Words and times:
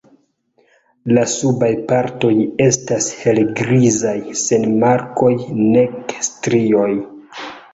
La 1.17 1.25
subaj 1.33 1.69
partoj 1.91 2.31
estas 2.67 3.11
helgrizaj 3.25 4.17
sen 4.45 4.67
markoj 4.87 5.31
nek 5.71 6.17
strioj. 6.31 6.91